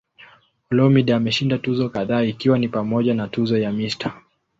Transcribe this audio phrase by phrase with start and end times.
[0.71, 4.13] Olumide ameshinda tuzo kadhaa ikiwa ni pamoja na tuzo ya "Mr.